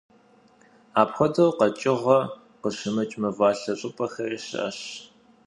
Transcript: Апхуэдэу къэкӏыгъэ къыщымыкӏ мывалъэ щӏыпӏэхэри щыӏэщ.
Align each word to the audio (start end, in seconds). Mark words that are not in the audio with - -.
Апхуэдэу 1.01 1.51
къэкӏыгъэ 1.57 2.19
къыщымыкӏ 2.61 3.15
мывалъэ 3.21 3.73
щӏыпӏэхэри 3.79 4.39
щыӏэщ. 4.45 4.79